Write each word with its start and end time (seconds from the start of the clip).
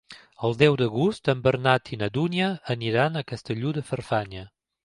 El 0.47 0.55
deu 0.61 0.77
d'agost 0.81 1.29
en 1.33 1.43
Bernat 1.49 1.93
i 1.97 2.01
na 2.05 2.09
Dúnia 2.17 2.49
aniran 2.77 3.23
a 3.23 3.27
Castelló 3.33 3.79
de 3.81 3.89
Farfanya. 3.93 4.49